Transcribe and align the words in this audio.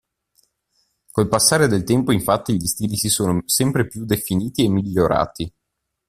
Col 1.11 1.27
passare 1.27 1.67
del 1.67 1.83
tempo, 1.83 2.11
infatti, 2.11 2.55
gli 2.55 2.65
stili 2.65 2.95
si 2.97 3.07
sono 3.07 3.39
sempre 3.45 3.85
più 3.85 4.03
definiti 4.03 4.63
e 4.65 4.69
migliorati. 4.69 5.53